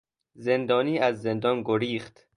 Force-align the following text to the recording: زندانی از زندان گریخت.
زندانی 0.35 0.99
از 0.99 1.21
زندان 1.21 1.61
گریخت. 1.65 2.27